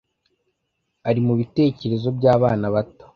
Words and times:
ari 1.09 1.19
mubitekerezo 1.27 2.07
byabana 2.17 2.65
bato- 2.75 3.07